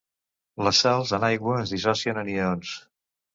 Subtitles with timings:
[0.67, 2.73] Les sals en aigua es dissocien en ions.